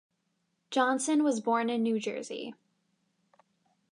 Johnson 0.71 1.23
was 1.23 1.41
born 1.41 1.69
in 1.69 1.83
New 1.83 1.99
Jersey. 1.99 2.55